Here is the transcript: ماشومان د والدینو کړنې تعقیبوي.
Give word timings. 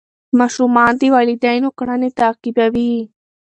ماشومان 0.39 0.91
د 0.99 1.03
والدینو 1.15 1.69
کړنې 1.79 2.09
تعقیبوي. 2.19 2.95